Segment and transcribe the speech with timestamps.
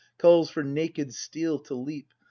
[0.17, 2.11] Calls for naked steel to leap.